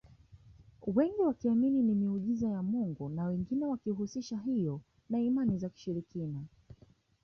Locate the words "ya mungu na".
2.49-3.25